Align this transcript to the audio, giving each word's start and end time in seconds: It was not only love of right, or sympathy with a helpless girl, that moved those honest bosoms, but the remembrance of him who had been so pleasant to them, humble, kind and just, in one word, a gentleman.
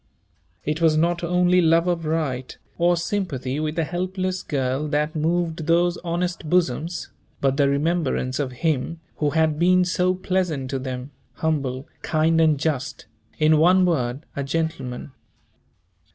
It 0.65 0.81
was 0.81 0.97
not 0.97 1.23
only 1.23 1.61
love 1.61 1.85
of 1.85 2.05
right, 2.05 2.57
or 2.79 2.97
sympathy 2.97 3.59
with 3.59 3.77
a 3.77 3.83
helpless 3.83 4.41
girl, 4.41 4.87
that 4.87 5.15
moved 5.15 5.67
those 5.67 5.97
honest 5.97 6.49
bosoms, 6.49 7.09
but 7.39 7.55
the 7.55 7.69
remembrance 7.69 8.39
of 8.39 8.51
him 8.65 8.99
who 9.17 9.29
had 9.29 9.59
been 9.59 9.85
so 9.85 10.15
pleasant 10.15 10.71
to 10.71 10.79
them, 10.79 11.11
humble, 11.33 11.87
kind 12.01 12.41
and 12.41 12.59
just, 12.59 13.05
in 13.37 13.59
one 13.59 13.85
word, 13.85 14.25
a 14.35 14.43
gentleman. 14.43 15.11